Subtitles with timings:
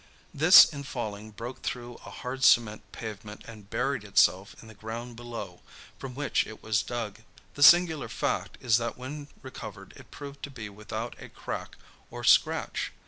[0.33, 5.15] This in falling broke through a hard cement pavement and buried itself in the ground
[5.15, 5.61] below,
[5.99, 7.19] from which it was dug.
[7.53, 11.75] The singular fact is that when recovered it proved to be without a crack
[12.09, 12.91] or scratch.